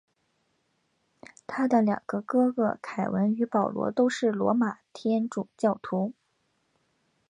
[1.45, 6.13] 他和两个哥哥凯文与保罗都是罗马天主教徒。